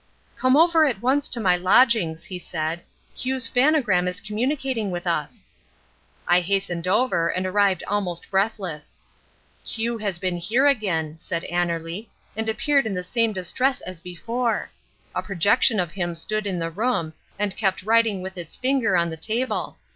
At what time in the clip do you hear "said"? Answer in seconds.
2.39-2.81, 11.19-11.45